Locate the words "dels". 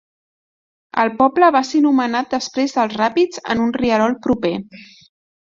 2.79-2.97